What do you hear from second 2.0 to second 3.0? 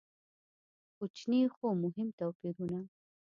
توپیرونه.